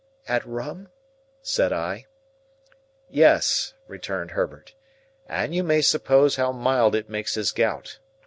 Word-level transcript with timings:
"At 0.27 0.43
rum?" 0.47 0.87
said 1.43 1.71
I. 1.71 2.07
"Yes," 3.07 3.75
returned 3.87 4.31
Herbert, 4.31 4.73
"and 5.27 5.53
you 5.53 5.63
may 5.63 5.83
suppose 5.83 6.37
how 6.37 6.51
mild 6.51 6.95
it 6.95 7.07
makes 7.07 7.35
his 7.35 7.51
gout. 7.51 7.99